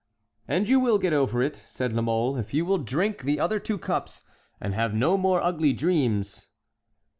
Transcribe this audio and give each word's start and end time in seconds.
"And 0.47 0.67
you 0.67 0.79
will 0.79 0.97
get 0.97 1.13
over 1.13 1.43
it," 1.43 1.55
said 1.57 1.93
La 1.93 2.01
Mole, 2.01 2.35
"if 2.37 2.55
you 2.55 2.65
will 2.65 2.79
drink 2.79 3.21
the 3.21 3.39
other 3.39 3.59
two 3.59 3.77
cups, 3.77 4.23
and 4.59 4.73
have 4.73 4.95
no 4.95 5.15
more 5.15 5.43
ugly 5.43 5.73
dreams." 5.73 6.47